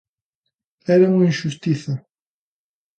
Era 0.93 1.09
unha 1.13 1.29
inxustiza. 1.31 1.93